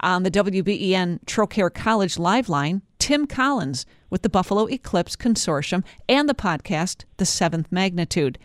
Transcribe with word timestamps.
On 0.00 0.22
the 0.22 0.30
WBEN 0.30 1.24
Trocaire 1.24 1.72
College 1.72 2.18
Live 2.18 2.48
Line, 2.48 2.82
Tim 2.98 3.26
Collins 3.26 3.86
with 4.10 4.22
the 4.22 4.28
Buffalo 4.28 4.66
Eclipse 4.66 5.16
Consortium 5.16 5.84
and 6.08 6.28
the 6.28 6.34
podcast, 6.34 7.04
The 7.16 7.24
Seventh 7.26 7.68
Magnitude. 7.70 8.38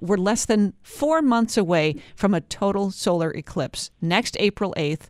We're 0.00 0.16
less 0.16 0.44
than 0.44 0.74
four 0.82 1.22
months 1.22 1.56
away 1.56 1.96
from 2.14 2.34
a 2.34 2.40
total 2.40 2.90
solar 2.90 3.30
eclipse. 3.32 3.90
Next 4.00 4.36
April 4.38 4.74
8th, 4.76 5.06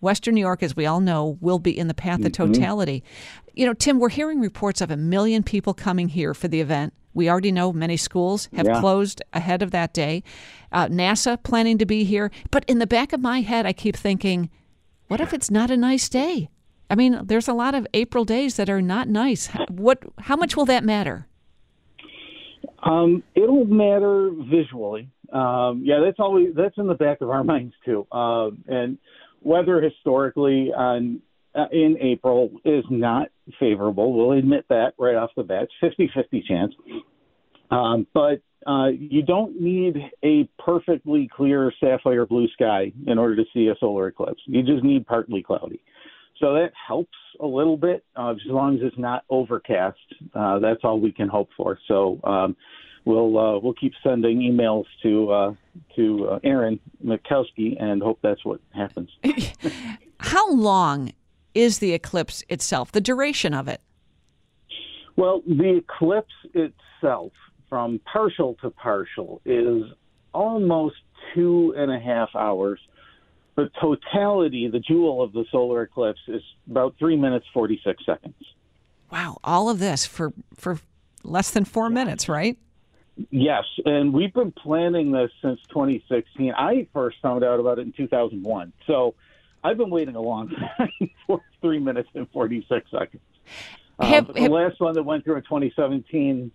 Western 0.00 0.34
New 0.34 0.40
York, 0.40 0.62
as 0.62 0.74
we 0.74 0.86
all 0.86 1.00
know, 1.00 1.36
will 1.40 1.58
be 1.58 1.76
in 1.76 1.88
the 1.88 1.94
path 1.94 2.24
of 2.24 2.32
totality. 2.32 3.04
You 3.54 3.66
know, 3.66 3.74
Tim, 3.74 3.98
we're 3.98 4.08
hearing 4.08 4.40
reports 4.40 4.80
of 4.80 4.90
a 4.90 4.96
million 4.96 5.42
people 5.42 5.74
coming 5.74 6.08
here 6.08 6.34
for 6.34 6.48
the 6.48 6.60
event. 6.60 6.94
We 7.14 7.28
already 7.28 7.52
know 7.52 7.72
many 7.72 7.96
schools 7.96 8.48
have 8.54 8.66
Yeah. 8.66 8.80
closed 8.80 9.22
ahead 9.32 9.62
of 9.62 9.72
that 9.72 9.92
day. 9.92 10.22
Uh, 10.72 10.86
NASA 10.86 11.40
planning 11.42 11.78
to 11.78 11.86
be 11.86 12.04
here. 12.04 12.30
But 12.50 12.64
in 12.68 12.78
the 12.78 12.86
back 12.86 13.12
of 13.12 13.20
my 13.20 13.40
head, 13.40 13.66
I 13.66 13.72
keep 13.72 13.96
thinking, 13.96 14.50
what 15.08 15.20
if 15.20 15.34
it's 15.34 15.50
not 15.50 15.70
a 15.70 15.76
nice 15.76 16.08
day? 16.08 16.48
I 16.90 16.94
mean, 16.94 17.20
there's 17.24 17.48
a 17.48 17.52
lot 17.52 17.74
of 17.74 17.86
April 17.92 18.24
days 18.24 18.56
that 18.56 18.70
are 18.70 18.80
not 18.80 19.08
nice. 19.08 19.48
What? 19.68 20.02
How 20.18 20.36
much 20.36 20.56
will 20.56 20.64
that 20.66 20.84
matter? 20.84 21.26
Um, 22.82 23.22
it'll 23.34 23.64
matter 23.66 24.30
visually. 24.30 25.10
Um, 25.32 25.82
yeah, 25.84 26.00
that's 26.04 26.18
always 26.18 26.54
that's 26.56 26.78
in 26.78 26.86
the 26.86 26.94
back 26.94 27.20
of 27.20 27.30
our 27.30 27.44
minds 27.52 27.74
too. 27.84 28.06
Um, 28.12 28.64
and 28.66 28.98
weather 29.42 29.80
historically 29.80 30.72
on 30.74 31.20
uh, 31.54 31.66
in 31.72 31.96
April 32.00 32.50
is 32.64 32.84
not 32.90 33.28
favorable. 33.58 34.12
We'll 34.12 34.38
admit 34.38 34.66
that 34.68 34.92
right 34.98 35.16
off 35.16 35.30
the 35.36 35.42
bat. 35.42 35.68
50-50 35.82 36.46
chance. 36.46 36.74
Um, 37.70 38.06
but 38.14 38.40
uh, 38.68 38.88
you 38.88 39.22
don't 39.22 39.58
need 39.60 39.96
a 40.22 40.46
perfectly 40.62 41.28
clear 41.34 41.72
sapphire 41.80 42.26
blue 42.26 42.46
sky 42.48 42.92
in 43.06 43.18
order 43.18 43.34
to 43.34 43.44
see 43.54 43.68
a 43.68 43.74
solar 43.80 44.08
eclipse. 44.08 44.42
You 44.46 44.62
just 44.62 44.84
need 44.84 45.06
partly 45.06 45.42
cloudy. 45.42 45.80
So 46.38 46.52
that 46.54 46.72
helps 46.86 47.16
a 47.40 47.46
little 47.46 47.76
bit 47.76 48.04
uh, 48.14 48.30
as 48.32 48.36
long 48.46 48.76
as 48.76 48.80
it's 48.82 48.98
not 48.98 49.24
overcast. 49.30 49.98
Uh, 50.34 50.58
that's 50.58 50.80
all 50.84 51.00
we 51.00 51.12
can 51.12 51.28
hope 51.28 51.48
for. 51.56 51.78
So 51.88 52.20
um, 52.24 52.56
we'll 53.06 53.38
uh, 53.38 53.58
we'll 53.58 53.72
keep 53.72 53.94
sending 54.02 54.38
emails 54.40 54.84
to 55.02 55.30
uh, 55.30 55.54
to 55.96 56.28
uh, 56.28 56.38
Aaron 56.44 56.78
Mentkowski 57.04 57.82
and 57.82 58.02
hope 58.02 58.18
that's 58.22 58.44
what 58.44 58.60
happens. 58.74 59.10
How 60.20 60.52
long 60.52 61.12
is 61.54 61.78
the 61.78 61.94
eclipse 61.94 62.44
itself? 62.48 62.92
The 62.92 63.00
duration 63.00 63.54
of 63.54 63.66
it? 63.66 63.80
Well, 65.16 65.42
the 65.46 65.78
eclipse 65.78 66.34
itself, 66.54 67.32
from 67.68 68.00
partial 68.10 68.54
to 68.62 68.70
partial, 68.70 69.40
is 69.44 69.84
almost 70.32 70.96
two 71.34 71.74
and 71.76 71.90
a 71.90 71.98
half 71.98 72.34
hours. 72.34 72.80
The 73.56 73.70
totality, 73.80 74.68
the 74.68 74.78
jewel 74.78 75.22
of 75.22 75.32
the 75.32 75.44
solar 75.50 75.82
eclipse, 75.82 76.20
is 76.28 76.42
about 76.70 76.94
three 76.98 77.16
minutes 77.16 77.46
forty 77.52 77.80
six 77.84 78.04
seconds. 78.06 78.36
Wow, 79.10 79.38
all 79.42 79.68
of 79.68 79.78
this 79.78 80.06
for 80.06 80.32
for 80.54 80.78
less 81.24 81.50
than 81.50 81.64
four 81.64 81.90
minutes, 81.90 82.28
right? 82.28 82.56
Yes, 83.30 83.64
and 83.84 84.12
we've 84.12 84.32
been 84.32 84.52
planning 84.52 85.10
this 85.10 85.32
since 85.42 85.58
2016. 85.70 86.52
I 86.56 86.86
first 86.92 87.16
found 87.20 87.42
out 87.42 87.58
about 87.58 87.80
it 87.80 87.82
in 87.82 87.92
2001, 87.92 88.72
so 88.86 89.16
I've 89.64 89.76
been 89.76 89.90
waiting 89.90 90.14
a 90.14 90.20
long 90.20 90.50
time 90.78 91.10
for 91.26 91.40
three 91.60 91.80
minutes 91.80 92.08
and 92.14 92.30
46 92.30 92.88
seconds. 92.92 93.22
Have- 94.00 94.28
but 94.28 94.36
the 94.36 94.42
have- 94.42 94.52
last 94.52 94.80
one 94.80 94.94
that 94.94 95.02
went 95.02 95.24
through 95.24 95.34
in 95.34 95.42
2017, 95.42 96.52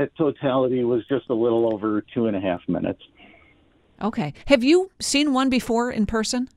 at 0.00 0.16
totality 0.16 0.82
was 0.84 1.06
just 1.08 1.28
a 1.28 1.34
little 1.34 1.72
over 1.72 2.02
two 2.14 2.26
and 2.26 2.36
a 2.36 2.40
half 2.40 2.60
minutes. 2.68 3.02
Okay. 4.02 4.32
Have 4.46 4.64
you 4.64 4.90
seen 4.98 5.32
one 5.32 5.50
before 5.50 5.90
in 5.90 6.06
person? 6.06 6.48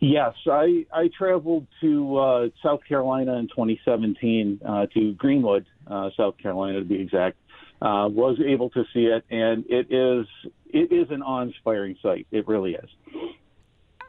Yes, 0.00 0.34
I 0.46 0.86
I 0.92 1.08
traveled 1.16 1.66
to 1.80 2.18
uh, 2.18 2.48
South 2.62 2.80
Carolina 2.88 3.36
in 3.36 3.48
2017 3.48 4.60
uh, 4.64 4.86
to 4.94 5.12
Greenwood, 5.14 5.66
uh, 5.86 6.10
South 6.16 6.36
Carolina 6.38 6.80
to 6.80 6.84
be 6.84 7.00
exact. 7.00 7.36
Uh, 7.80 8.08
was 8.08 8.40
able 8.44 8.70
to 8.70 8.82
see 8.92 9.04
it, 9.04 9.24
and 9.30 9.64
it 9.68 9.92
is 9.92 10.26
it 10.66 10.92
is 10.92 11.10
an 11.10 11.22
awe-inspiring 11.22 11.96
sight. 12.02 12.26
It 12.32 12.48
really 12.48 12.74
is. 12.74 12.88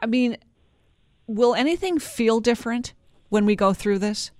I 0.02 0.06
mean, 0.06 0.38
will 1.28 1.54
anything 1.54 2.00
feel 2.00 2.40
different 2.40 2.94
when 3.28 3.46
we 3.46 3.54
go 3.54 3.72
through 3.72 4.00
this? 4.00 4.32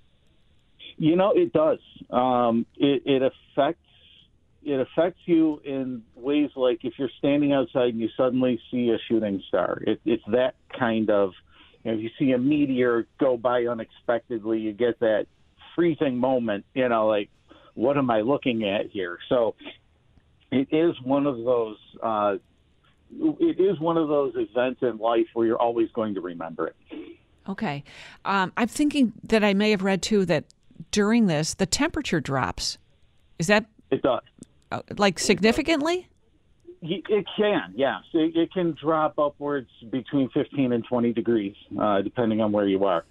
You 0.97 1.15
know, 1.15 1.31
it 1.31 1.53
does. 1.53 1.79
Um, 2.09 2.65
it, 2.77 3.03
it 3.05 3.21
affects 3.23 3.80
it 4.63 4.79
affects 4.79 5.21
you 5.25 5.61
in 5.63 6.03
ways 6.15 6.49
like 6.55 6.83
if 6.83 6.93
you're 6.97 7.09
standing 7.17 7.53
outside 7.53 7.89
and 7.89 7.99
you 7.99 8.09
suddenly 8.15 8.59
see 8.69 8.89
a 8.89 8.97
shooting 9.07 9.41
star. 9.47 9.79
It, 9.85 10.01
it's 10.05 10.23
that 10.27 10.55
kind 10.77 11.09
of. 11.09 11.31
You 11.83 11.91
know, 11.91 11.97
if 11.97 12.03
you 12.03 12.09
see 12.19 12.31
a 12.31 12.37
meteor 12.37 13.07
go 13.19 13.37
by 13.37 13.65
unexpectedly, 13.65 14.59
you 14.59 14.71
get 14.71 14.99
that 14.99 15.25
freezing 15.75 16.17
moment. 16.17 16.65
You 16.75 16.89
know, 16.89 17.07
like 17.07 17.29
what 17.73 17.97
am 17.97 18.09
I 18.11 18.21
looking 18.21 18.67
at 18.67 18.87
here? 18.91 19.17
So 19.29 19.55
it 20.51 20.67
is 20.71 20.95
one 21.03 21.25
of 21.25 21.37
those. 21.43 21.77
Uh, 22.01 22.35
it 23.13 23.59
is 23.59 23.79
one 23.79 23.97
of 23.97 24.07
those 24.07 24.33
events 24.35 24.81
in 24.81 24.97
life 24.97 25.27
where 25.33 25.45
you're 25.45 25.61
always 25.61 25.89
going 25.91 26.13
to 26.13 26.21
remember 26.21 26.67
it. 26.67 26.75
Okay. 27.49 27.83
Um, 28.23 28.53
I'm 28.55 28.67
thinking 28.67 29.13
that 29.23 29.43
I 29.43 29.53
may 29.53 29.71
have 29.71 29.83
read 29.83 30.01
too 30.01 30.25
that 30.25 30.45
during 30.91 31.27
this, 31.27 31.53
the 31.53 31.65
temperature 31.65 32.21
drops. 32.21 32.77
Is 33.39 33.47
that 33.47 33.65
It 33.89 34.01
does. 34.01 34.21
Uh, 34.71 34.81
like 34.97 35.19
significantly? 35.19 36.07
It 36.83 37.27
can, 37.37 37.73
yes. 37.75 38.01
It, 38.13 38.35
it 38.35 38.51
can 38.51 38.75
drop 38.81 39.19
upwards 39.19 39.69
between 39.91 40.29
15 40.29 40.73
and 40.73 40.83
20 40.83 41.13
degrees, 41.13 41.55
uh, 41.79 42.01
depending 42.01 42.41
on 42.41 42.51
where 42.51 42.67
you 42.67 42.85
are. 42.85 43.05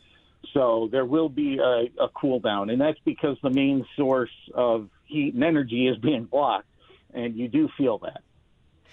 So 0.53 0.89
there 0.91 1.05
will 1.05 1.29
be 1.29 1.59
a, 1.59 2.03
a 2.03 2.09
cool 2.21 2.41
down, 2.41 2.71
and 2.71 2.81
that's 2.81 2.99
because 3.05 3.37
the 3.43 3.51
main 3.51 3.87
source 3.97 4.31
of 4.55 4.89
heat 5.05 5.35
and 5.35 5.45
energy 5.45 5.87
is 5.87 5.99
being 5.99 6.25
blocked, 6.25 6.67
and 7.15 7.37
you 7.37 7.47
do 7.47 7.69
feel 7.77 7.99
that, 7.99 8.23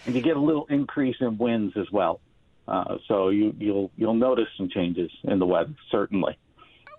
and 0.05 0.13
you 0.13 0.21
get 0.21 0.37
a 0.37 0.41
little 0.41 0.67
increase 0.69 1.15
in 1.21 1.37
winds 1.37 1.75
as 1.75 1.89
well. 1.91 2.19
Uh, 2.67 2.97
so 3.07 3.29
you, 3.29 3.55
you'll 3.57 3.89
you'll 3.95 4.13
notice 4.13 4.47
some 4.57 4.69
changes 4.69 5.09
in 5.23 5.39
the 5.39 5.45
weather, 5.45 5.73
certainly. 5.89 6.37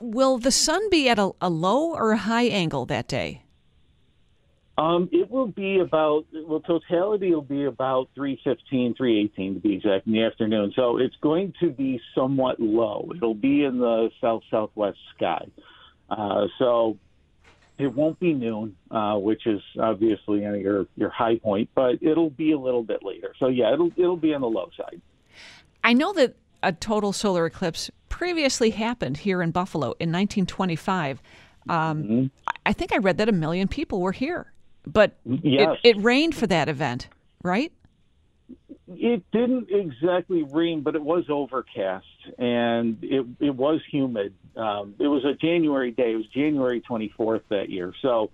Will 0.01 0.39
the 0.39 0.51
sun 0.51 0.89
be 0.91 1.09
at 1.09 1.19
a, 1.19 1.31
a 1.41 1.51
low 1.51 1.93
or 1.93 2.13
a 2.13 2.17
high 2.17 2.47
angle 2.47 2.87
that 2.87 3.07
day? 3.07 3.43
Um, 4.79 5.09
it 5.11 5.29
will 5.29 5.49
be 5.49 5.81
about 5.81 6.27
well, 6.33 6.61
totality 6.61 7.35
will 7.35 7.43
be 7.43 7.65
about 7.65 8.11
315, 8.15 8.95
318 8.95 9.55
to 9.55 9.61
be 9.61 9.75
exact 9.75 10.07
in 10.07 10.13
the 10.13 10.23
afternoon. 10.23 10.73
So 10.77 10.99
it's 10.99 11.17
going 11.17 11.53
to 11.59 11.71
be 11.71 12.01
somewhat 12.15 12.61
low. 12.61 13.11
It'll 13.17 13.35
be 13.35 13.65
in 13.65 13.79
the 13.81 14.11
south 14.21 14.45
southwest 14.53 14.99
sky. 15.17 15.47
Uh, 16.09 16.47
so 16.61 16.97
it 17.77 17.93
won't 17.93 18.21
be 18.21 18.33
noon, 18.35 18.77
uh, 18.93 19.17
which 19.17 19.49
is 19.49 19.61
obviously 19.81 20.43
you 20.43 20.49
know, 20.49 20.55
your 20.55 20.87
your 20.97 21.11
high 21.11 21.39
point, 21.39 21.71
but 21.75 21.99
it'll 22.01 22.31
be 22.31 22.53
a 22.53 22.59
little 22.59 22.85
bit 22.85 23.03
later. 23.03 23.35
So 23.41 23.49
yeah, 23.49 23.73
it'll 23.73 23.91
it'll 23.97 24.17
be 24.17 24.33
on 24.33 24.43
the 24.43 24.49
low 24.49 24.71
side. 24.77 25.01
I 25.83 25.93
know 25.93 26.13
that 26.13 26.37
a 26.63 26.73
total 26.73 27.13
solar 27.13 27.47
eclipse 27.47 27.91
previously 28.09 28.71
happened 28.71 29.17
here 29.19 29.43
in 29.43 29.51
Buffalo 29.51 29.87
in 29.99 30.13
1925. 30.13 31.21
Um, 31.69 32.31
I- 32.47 32.53
I 32.67 32.73
think 32.73 32.93
I 32.93 32.99
read 32.99 33.19
that 33.19 33.29
a 33.29 33.33
million 33.33 33.67
people 33.67 34.01
were 34.01 34.13
here, 34.13 34.53
but 34.93 35.17
Yes. 35.25 35.79
it, 35.85 35.97
it 35.97 36.03
rained 36.03 36.35
for 36.35 36.47
that 36.47 36.69
event, 36.69 37.09
right? 37.43 37.73
It 38.89 39.23
didn't 39.33 39.69
exactly 39.71 40.43
rain, 40.45 40.81
but 40.81 40.95
it 40.95 41.03
was 41.03 41.25
overcast 41.29 42.07
and 42.39 42.97
it 43.03 43.27
it 43.39 43.55
was 43.55 43.81
humid. 43.91 44.35
Um, 44.57 44.95
it 44.99 45.09
was 45.09 45.25
a 45.25 45.35
January 45.35 45.91
day. 45.91 46.13
It 46.13 46.17
was 46.17 46.27
January 46.27 46.81
24th 46.81 47.43
that 47.51 47.69
year. 47.69 47.93
So 48.01 48.31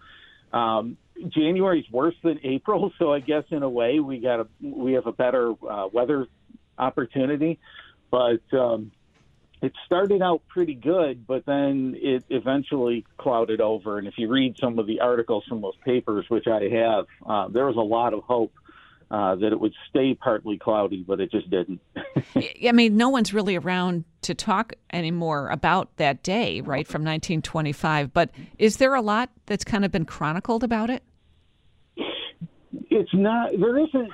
um, 0.53 0.97
January's 1.29 1.91
worse 1.91 2.15
than 2.23 2.39
April. 2.45 2.93
So 2.99 3.12
I 3.12 3.19
guess 3.21 3.45
in 3.50 3.62
a 3.62 3.69
way 3.69 3.99
we 3.99 4.19
got 4.19 4.41
a 4.41 4.47
we 4.62 4.93
have 4.93 5.07
a 5.07 5.12
better 5.12 5.55
uh, 5.69 5.89
weather 5.93 6.29
opportunity, 6.79 7.59
but 8.11 8.41
um, 8.53 8.93
it 9.64 9.72
started 9.87 10.20
out 10.20 10.43
pretty 10.46 10.75
good, 10.75 11.26
but 11.26 11.46
then 11.46 11.96
it 11.96 12.25
eventually 12.28 13.06
clouded 13.16 13.62
over. 13.62 13.99
And 13.99 14.06
if 14.06 14.14
you 14.19 14.28
read 14.28 14.56
some 14.61 14.78
of 14.78 14.87
the 14.87 15.00
articles 15.00 15.44
from 15.49 15.62
those 15.62 15.76
papers, 15.82 16.26
which 16.28 16.46
I 16.46 16.64
have, 16.64 17.06
uh, 17.26 17.49
there 17.49 17.64
was 17.64 17.76
a 17.76 17.81
lot 17.81 18.12
of 18.12 18.22
hope 18.25 18.52
uh, 19.11 19.37
that 19.37 19.52
it 19.52 19.58
would 19.58 19.72
stay 19.88 20.14
partly 20.14 20.58
cloudy, 20.58 21.02
but 21.06 21.19
it 21.19 21.31
just 21.31 21.49
didn't. 21.49 21.81
I 22.37 22.72
mean, 22.72 22.99
no 22.99 23.08
one's 23.08 23.32
really 23.32 23.56
around 23.56 24.05
to 24.22 24.34
talk 24.34 24.75
anymore 24.93 25.49
about 25.49 25.96
that 25.96 26.22
day, 26.22 26.61
right, 26.61 26.87
from 26.87 27.00
1925. 27.00 28.12
But 28.12 28.32
is 28.58 28.76
there 28.76 28.94
a 28.94 29.00
lot 29.00 29.31
that's 29.46 29.64
kind 29.64 29.87
of 29.87 29.90
been 29.90 30.05
chronicled 30.05 30.62
about 30.62 30.90
it? 30.90 31.02
It's 32.90 33.14
not, 33.14 33.52
there 33.58 33.78
isn't 33.78 34.11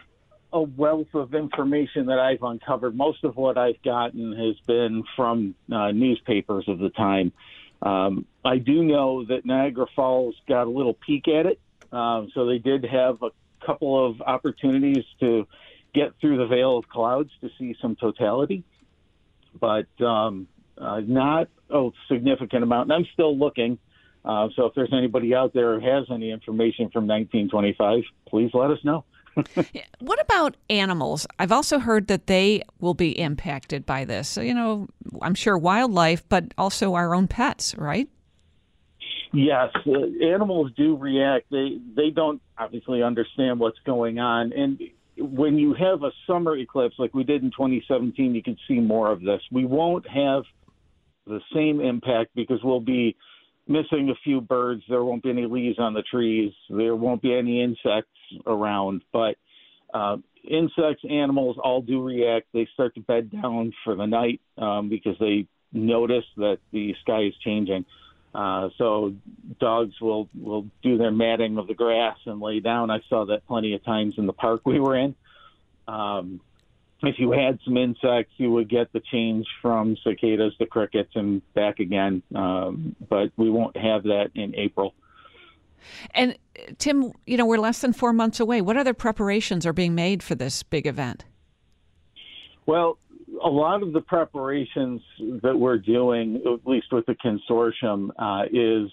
a 0.52 0.60
wealth 0.60 1.14
of 1.14 1.34
information 1.34 2.06
that 2.06 2.18
I've 2.18 2.42
uncovered. 2.42 2.96
Most 2.96 3.24
of 3.24 3.36
what 3.36 3.56
I've 3.56 3.80
gotten 3.82 4.32
has 4.32 4.56
been 4.66 5.04
from 5.16 5.54
uh, 5.72 5.92
newspapers 5.92 6.64
of 6.68 6.78
the 6.78 6.90
time. 6.90 7.32
Um, 7.82 8.26
I 8.44 8.58
do 8.58 8.82
know 8.82 9.24
that 9.24 9.46
Niagara 9.46 9.86
Falls 9.94 10.34
got 10.48 10.66
a 10.66 10.70
little 10.70 10.94
peek 10.94 11.28
at 11.28 11.46
it. 11.46 11.60
Um, 11.92 12.30
so 12.34 12.46
they 12.46 12.58
did 12.58 12.84
have 12.84 13.22
a 13.22 13.30
couple 13.64 14.06
of 14.08 14.20
opportunities 14.20 15.04
to 15.20 15.46
get 15.94 16.12
through 16.20 16.38
the 16.38 16.46
veil 16.46 16.78
of 16.78 16.88
clouds 16.88 17.30
to 17.40 17.50
see 17.58 17.74
some 17.80 17.96
totality, 17.96 18.62
but 19.58 19.86
um, 20.00 20.46
uh, 20.78 21.00
not 21.00 21.48
a 21.68 21.90
significant 22.08 22.62
amount. 22.62 22.90
And 22.90 22.92
I'm 22.92 23.08
still 23.12 23.36
looking. 23.36 23.78
Uh, 24.24 24.48
so 24.54 24.66
if 24.66 24.74
there's 24.74 24.92
anybody 24.92 25.34
out 25.34 25.52
there 25.52 25.80
who 25.80 25.86
has 25.86 26.06
any 26.10 26.30
information 26.30 26.90
from 26.90 27.06
1925, 27.06 28.02
please 28.28 28.50
let 28.52 28.70
us 28.70 28.78
know. 28.84 29.04
What 30.00 30.20
about 30.20 30.56
animals? 30.68 31.26
I've 31.38 31.52
also 31.52 31.78
heard 31.78 32.08
that 32.08 32.26
they 32.26 32.62
will 32.80 32.94
be 32.94 33.18
impacted 33.18 33.86
by 33.86 34.04
this. 34.04 34.28
So, 34.28 34.40
you 34.40 34.54
know, 34.54 34.88
I'm 35.22 35.34
sure 35.34 35.56
wildlife, 35.56 36.28
but 36.28 36.52
also 36.58 36.94
our 36.94 37.14
own 37.14 37.28
pets, 37.28 37.74
right? 37.76 38.08
Yes, 39.32 39.70
uh, 39.86 40.26
animals 40.26 40.72
do 40.76 40.96
react. 40.96 41.46
They 41.50 41.78
they 41.94 42.10
don't 42.10 42.42
obviously 42.58 43.02
understand 43.02 43.60
what's 43.60 43.78
going 43.86 44.18
on, 44.18 44.52
and 44.52 44.80
when 45.20 45.56
you 45.56 45.74
have 45.74 46.02
a 46.02 46.10
summer 46.26 46.56
eclipse 46.56 46.96
like 46.98 47.14
we 47.14 47.22
did 47.22 47.42
in 47.42 47.50
2017, 47.50 48.34
you 48.34 48.42
can 48.42 48.56
see 48.66 48.80
more 48.80 49.10
of 49.10 49.20
this. 49.20 49.40
We 49.52 49.64
won't 49.64 50.08
have 50.08 50.42
the 51.26 51.40
same 51.54 51.80
impact 51.80 52.30
because 52.34 52.58
we'll 52.64 52.80
be 52.80 53.16
missing 53.70 54.10
a 54.10 54.18
few 54.24 54.40
birds. 54.40 54.82
There 54.88 55.04
won't 55.04 55.22
be 55.22 55.30
any 55.30 55.46
leaves 55.46 55.78
on 55.78 55.94
the 55.94 56.02
trees. 56.02 56.52
There 56.68 56.96
won't 56.96 57.22
be 57.22 57.34
any 57.34 57.62
insects 57.62 58.10
around. 58.44 59.02
But 59.12 59.36
uh, 59.94 60.16
insects, 60.44 61.04
animals 61.08 61.56
all 61.62 61.80
do 61.80 62.02
react. 62.02 62.48
They 62.52 62.68
start 62.74 62.94
to 62.96 63.00
bed 63.00 63.30
down 63.30 63.72
for 63.84 63.94
the 63.94 64.06
night 64.06 64.40
um, 64.58 64.88
because 64.88 65.16
they 65.20 65.46
notice 65.72 66.24
that 66.36 66.58
the 66.72 66.94
sky 67.02 67.22
is 67.22 67.34
changing. 67.44 67.84
Uh, 68.34 68.68
so 68.78 69.14
dogs 69.58 69.94
will 70.00 70.28
will 70.40 70.66
do 70.82 70.96
their 70.98 71.10
matting 71.10 71.58
of 71.58 71.66
the 71.66 71.74
grass 71.74 72.16
and 72.26 72.40
lay 72.40 72.60
down. 72.60 72.90
I 72.90 73.00
saw 73.08 73.26
that 73.26 73.46
plenty 73.46 73.74
of 73.74 73.84
times 73.84 74.14
in 74.18 74.26
the 74.26 74.32
park 74.32 74.62
we 74.64 74.78
were 74.78 74.96
in. 74.96 75.14
Um, 75.88 76.40
if 77.02 77.18
you 77.18 77.32
had 77.32 77.58
some 77.64 77.76
insects, 77.76 78.32
you 78.36 78.50
would 78.50 78.68
get 78.68 78.92
the 78.92 79.00
change 79.12 79.46
from 79.62 79.96
cicadas 80.04 80.52
to 80.58 80.66
crickets 80.66 81.10
and 81.14 81.42
back 81.54 81.78
again. 81.78 82.22
Um, 82.34 82.96
but 83.08 83.30
we 83.36 83.50
won't 83.50 83.76
have 83.76 84.04
that 84.04 84.30
in 84.34 84.54
April. 84.56 84.94
And 86.12 86.36
Tim, 86.78 87.12
you 87.26 87.36
know, 87.36 87.46
we're 87.46 87.58
less 87.58 87.80
than 87.80 87.92
four 87.92 88.12
months 88.12 88.40
away. 88.40 88.60
What 88.60 88.76
other 88.76 88.94
preparations 88.94 89.64
are 89.64 89.72
being 89.72 89.94
made 89.94 90.22
for 90.22 90.34
this 90.34 90.62
big 90.62 90.86
event? 90.86 91.24
Well, 92.66 92.98
a 93.42 93.48
lot 93.48 93.82
of 93.82 93.92
the 93.92 94.00
preparations 94.00 95.00
that 95.42 95.56
we're 95.56 95.78
doing, 95.78 96.36
at 96.36 96.68
least 96.68 96.92
with 96.92 97.06
the 97.06 97.14
consortium, 97.14 98.10
uh, 98.18 98.44
is 98.52 98.90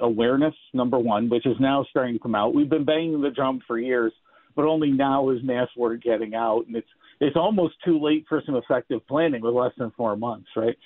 awareness, 0.00 0.54
number 0.72 0.98
one, 0.98 1.28
which 1.28 1.46
is 1.46 1.56
now 1.60 1.86
starting 1.90 2.14
to 2.14 2.18
come 2.18 2.34
out. 2.34 2.54
We've 2.54 2.68
been 2.68 2.84
banging 2.84 3.20
the 3.20 3.30
drum 3.30 3.60
for 3.66 3.78
years, 3.78 4.12
but 4.56 4.64
only 4.64 4.90
now 4.90 5.30
is 5.30 5.42
mass 5.42 5.68
word 5.76 6.02
getting 6.02 6.34
out. 6.34 6.66
And 6.66 6.74
it's 6.76 6.88
it's 7.20 7.36
almost 7.36 7.74
too 7.84 8.00
late 8.00 8.24
for 8.28 8.42
some 8.44 8.56
effective 8.56 9.06
planning 9.06 9.42
with 9.42 9.54
less 9.54 9.72
than 9.78 9.92
four 9.96 10.16
months, 10.16 10.48
right? 10.56 10.76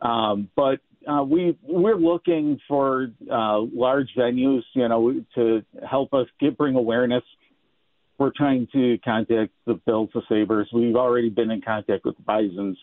Um, 0.00 0.48
but 0.56 0.80
uh, 1.06 1.22
we 1.22 1.56
we're 1.62 1.96
looking 1.96 2.58
for 2.68 3.08
uh, 3.30 3.60
large 3.60 4.08
venues, 4.16 4.62
you 4.74 4.88
know, 4.88 5.22
to 5.34 5.62
help 5.88 6.14
us 6.14 6.26
get 6.40 6.56
bring 6.56 6.74
awareness. 6.76 7.24
We're 8.18 8.32
trying 8.36 8.68
to 8.72 8.98
contact 9.04 9.50
the 9.66 9.74
Bills 9.84 10.10
of 10.14 10.22
Sabres. 10.28 10.68
We've 10.72 10.94
already 10.94 11.28
been 11.28 11.50
in 11.50 11.60
contact 11.60 12.04
with 12.04 12.16
the 12.16 12.22
Bisons. 12.22 12.78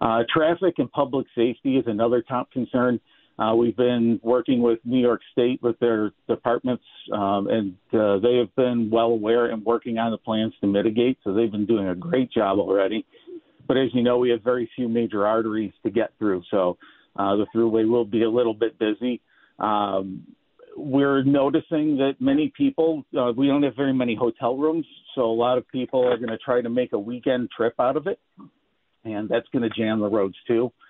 Uh, 0.00 0.22
traffic 0.32 0.74
and 0.78 0.90
public 0.92 1.26
safety 1.34 1.76
is 1.76 1.84
another 1.86 2.22
top 2.22 2.52
concern. 2.52 3.00
Uh, 3.38 3.54
we've 3.54 3.76
been 3.76 4.18
working 4.22 4.62
with 4.62 4.78
New 4.84 5.00
York 5.00 5.20
State 5.32 5.62
with 5.62 5.78
their 5.78 6.12
departments, 6.26 6.84
um, 7.12 7.48
and 7.48 7.74
uh, 7.92 8.18
they 8.18 8.36
have 8.36 8.54
been 8.56 8.88
well 8.90 9.08
aware 9.08 9.46
and 9.46 9.64
working 9.64 9.98
on 9.98 10.10
the 10.10 10.18
plans 10.18 10.54
to 10.60 10.66
mitigate. 10.66 11.18
So 11.22 11.34
they've 11.34 11.52
been 11.52 11.66
doing 11.66 11.88
a 11.88 11.94
great 11.94 12.32
job 12.32 12.58
already. 12.58 13.04
But 13.68 13.76
as 13.76 13.88
you 13.92 14.02
know, 14.02 14.16
we 14.16 14.30
have 14.30 14.42
very 14.42 14.70
few 14.74 14.88
major 14.88 15.26
arteries 15.26 15.72
to 15.82 15.90
get 15.90 16.12
through, 16.18 16.44
so 16.50 16.78
uh, 17.16 17.36
the 17.36 17.46
Thruway 17.54 17.88
will 17.88 18.04
be 18.04 18.22
a 18.22 18.30
little 18.30 18.54
bit 18.54 18.78
busy. 18.78 19.20
Um, 19.58 20.26
we're 20.76 21.22
noticing 21.22 21.96
that 21.96 22.14
many 22.20 22.52
people, 22.56 23.04
uh, 23.18 23.32
we 23.36 23.48
don't 23.48 23.62
have 23.62 23.76
very 23.76 23.94
many 23.94 24.14
hotel 24.14 24.56
rooms, 24.56 24.86
so 25.14 25.22
a 25.22 25.32
lot 25.32 25.58
of 25.58 25.66
people 25.68 26.06
are 26.06 26.16
going 26.16 26.28
to 26.28 26.38
try 26.38 26.60
to 26.60 26.68
make 26.70 26.92
a 26.92 26.98
weekend 26.98 27.48
trip 27.54 27.74
out 27.80 27.96
of 27.96 28.06
it, 28.06 28.20
and 29.04 29.28
that's 29.28 29.46
going 29.52 29.62
to 29.62 29.70
jam 29.70 30.00
the 30.00 30.08
roads 30.08 30.36
too. 30.46 30.66
Uh, 30.66 30.85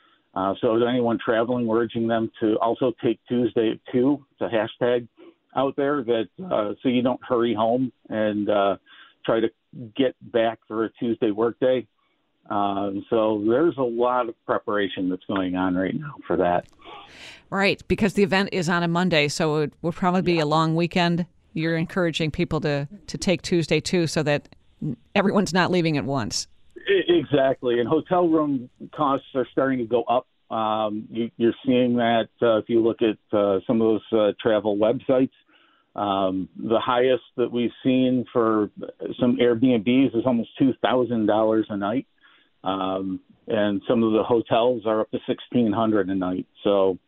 so, 0.61 0.79
to 0.79 0.87
anyone 0.87 1.19
traveling, 1.25 1.67
we're 1.67 1.83
urging 1.83 2.07
them 2.07 2.31
to 2.41 2.57
also 2.57 2.93
take 3.03 3.19
Tuesday 3.29 3.71
at 3.71 3.93
2. 3.93 4.25
It's 4.33 4.41
a 4.41 4.55
hashtag 4.85 5.09
out 5.57 5.75
there 5.77 6.05
that 6.05 6.29
uh, 6.45 6.75
so 6.83 6.89
you 6.89 7.03
don't 7.03 7.21
hurry 7.27 7.55
home 7.55 7.91
and 8.09 8.49
uh, 8.51 8.77
try 9.25 9.41
to 9.41 9.49
get 9.97 10.15
back 10.21 10.59
for 10.69 10.85
a 10.85 10.91
Tuesday 10.93 11.31
workday. 11.31 11.87
Um, 12.49 13.05
so 13.11 13.43
there's 13.49 13.77
a 13.77 13.83
lot 13.83 14.29
of 14.29 14.35
preparation 14.45 15.09
that's 15.09 15.25
going 15.25 15.57
on 15.57 15.75
right 15.75 15.95
now 15.95 16.15
for 16.27 16.37
that. 16.37 16.67
Right, 17.51 17.83
because 17.89 18.15
the 18.15 18.23
event 18.23 18.51
is 18.53 18.69
on 18.69 18.83
a 18.83 18.89
Monday, 18.89 19.29
so 19.29 19.57
it 19.57 19.73
will 19.83 19.93
probably 19.93 20.23
be 20.23 20.35
yeah. 20.35 20.45
a 20.45 20.47
long 20.47 20.77
weekend. 20.77 21.27
You're 21.55 21.77
encouraging 21.77 22.31
people 22.31 22.61
to 22.61 22.89
to 23.07 23.19
take 23.19 23.43
Tuesday 23.43 23.81
too, 23.81 24.07
so 24.07 24.23
that 24.23 24.55
everyone's 25.15 25.55
not 25.55 25.71
leaving 25.71 25.97
at 25.97 26.05
once. 26.05 26.47
Exactly, 27.09 27.81
and 27.81 27.89
hotel 27.89 28.29
room 28.29 28.69
costs 28.95 29.27
are 29.35 29.47
starting 29.51 29.79
to 29.79 29.87
go 29.87 30.03
up. 30.05 30.27
Um, 30.51 31.09
you, 31.11 31.49
are 31.49 31.55
seeing 31.65 31.97
that 31.97 32.29
uh, 32.41 32.59
if 32.59 32.69
you 32.69 32.81
look 32.81 32.99
at 33.03 33.37
uh, 33.37 33.59
some 33.67 33.81
of 33.81 34.01
those 34.11 34.13
uh, 34.13 34.33
travel 34.41 34.77
websites. 34.77 35.33
Um, 35.97 36.51
the 36.59 36.79
highest 36.79 37.25
that 37.39 37.51
we've 37.51 37.73
seen 37.83 38.27
for 38.31 38.71
some 39.19 39.39
Airbnbs 39.39 40.15
is 40.15 40.27
almost 40.27 40.51
two 40.59 40.75
thousand 40.83 41.25
dollars 41.25 41.67
a 41.71 41.77
night, 41.77 42.07
um, 42.63 43.19
and 43.49 43.81
some 43.89 44.03
of 44.03 44.13
the 44.13 44.23
hotels 44.23 44.83
are 44.85 45.01
up 45.01 45.11
to 45.13 45.19
sixteen 45.27 45.73
hundred 45.73 46.11
a 46.11 46.15
night. 46.15 46.47
So 46.65 46.99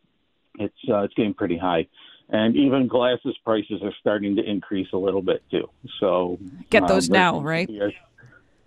it's 0.57 0.73
uh, 0.89 1.03
it's 1.03 1.13
getting 1.13 1.35
pretty 1.35 1.57
high, 1.57 1.87
and 2.29 2.55
even 2.55 2.87
glasses 2.87 3.37
prices 3.45 3.79
are 3.83 3.93
starting 3.99 4.35
to 4.37 4.43
increase 4.43 4.87
a 4.91 4.97
little 4.97 5.21
bit 5.21 5.43
too. 5.51 5.69
So 5.99 6.39
get 6.71 6.87
those 6.87 7.09
um, 7.09 7.13
now, 7.13 7.41
right? 7.41 7.69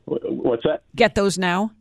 What's 0.05 0.62
that? 0.64 0.83
Get 0.95 1.17
those 1.17 1.37
now. 1.37 1.73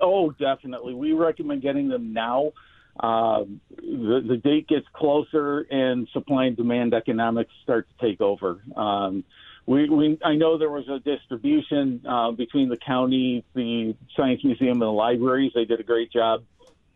Oh, 0.00 0.30
definitely. 0.30 0.94
We 0.94 1.12
recommend 1.12 1.62
getting 1.62 1.88
them 1.88 2.12
now. 2.12 2.52
Uh, 2.98 3.44
the, 3.76 4.22
the 4.26 4.36
date 4.36 4.68
gets 4.68 4.86
closer, 4.92 5.60
and 5.60 6.08
supply 6.12 6.46
and 6.46 6.56
demand 6.56 6.92
economics 6.92 7.52
start 7.62 7.86
to 7.88 8.06
take 8.06 8.20
over. 8.20 8.60
Um, 8.76 9.24
we, 9.66 9.88
we, 9.88 10.18
I 10.24 10.34
know 10.34 10.58
there 10.58 10.70
was 10.70 10.88
a 10.88 10.98
distribution 10.98 12.04
uh, 12.06 12.32
between 12.32 12.68
the 12.68 12.76
county, 12.76 13.44
the 13.54 13.94
Science 14.16 14.42
Museum, 14.44 14.72
and 14.72 14.82
the 14.82 14.86
libraries. 14.86 15.52
They 15.54 15.64
did 15.64 15.80
a 15.80 15.84
great 15.84 16.12
job 16.12 16.42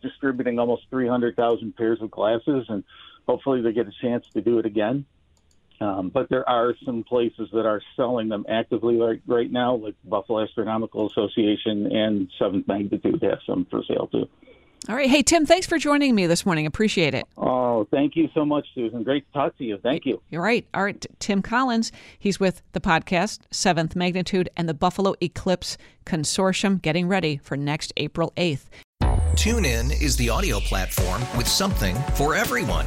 distributing 0.03 0.59
almost 0.59 0.83
300,000 0.91 1.76
pairs 1.76 2.00
of 2.03 2.11
glasses, 2.11 2.67
and 2.69 2.85
hopefully 3.26 3.62
they 3.62 3.73
get 3.73 3.88
a 3.88 3.93
chance 4.03 4.26
to 4.35 4.41
do 4.41 4.59
it 4.59 4.67
again. 4.67 5.07
Um, 5.81 6.09
but 6.09 6.28
there 6.28 6.49
are 6.49 6.75
some 6.85 7.04
places 7.04 7.49
that 7.52 7.66
are 7.66 7.83
selling 7.97 8.28
them 8.28 8.45
actively 8.49 8.97
right, 8.97 9.21
right 9.26 9.50
now, 9.50 9.75
like 9.75 9.95
Buffalo 10.04 10.43
Astronomical 10.43 11.09
Association 11.11 11.90
and 11.93 12.28
Seventh 12.38 12.69
Magnitude 12.69 13.23
have 13.23 13.38
some 13.47 13.66
for 13.71 13.83
sale 13.88 14.09
too. 14.09 14.28
All 14.87 14.95
right. 14.95 15.09
Hey, 15.09 15.23
Tim, 15.23 15.47
thanks 15.47 15.66
for 15.66 15.78
joining 15.78 16.14
me 16.14 16.26
this 16.26 16.45
morning. 16.45 16.66
Appreciate 16.66 17.14
it. 17.14 17.25
Oh, 17.38 17.87
thank 17.90 18.16
you 18.16 18.28
so 18.35 18.45
much, 18.45 18.66
Susan. 18.75 19.02
Great 19.02 19.26
to 19.26 19.33
talk 19.33 19.57
to 19.57 19.64
you. 19.64 19.78
Thank 19.83 20.04
you. 20.04 20.21
You're 20.28 20.43
right. 20.43 20.66
All 20.75 20.85
right, 20.85 21.07
Tim 21.21 21.40
Collins. 21.40 21.90
He's 22.19 22.38
with 22.38 22.61
the 22.73 22.81
podcast 22.81 23.40
Seventh 23.50 23.97
Magnitude 23.97 24.50
and 24.59 24.69
the 24.69 24.75
Buffalo 24.75 25.14
Eclipse 25.23 25.78
Consortium, 26.04 26.83
getting 26.83 27.09
ready 27.09 27.38
for 27.38 27.57
next 27.57 27.95
April 27.97 28.33
8th. 28.37 28.66
TuneIn 29.37 30.00
is 30.02 30.16
the 30.16 30.28
audio 30.28 30.61
platform 30.61 31.23
with 31.37 31.49
something 31.49 31.97
for 32.14 32.35
everyone. 32.35 32.87